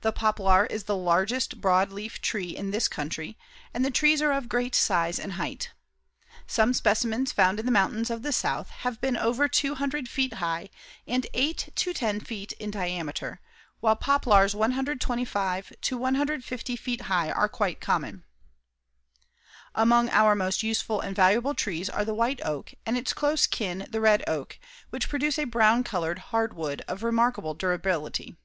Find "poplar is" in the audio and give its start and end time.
0.10-0.82